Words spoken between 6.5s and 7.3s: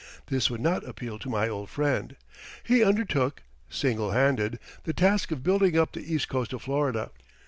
of Florida.